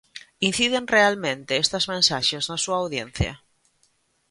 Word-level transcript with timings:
Inciden 0.49 0.87
realmente 0.95 1.59
estas 1.63 1.85
mensaxes 1.93 2.43
na 2.49 2.57
súa 2.63 2.77
audiencia? 2.83 3.33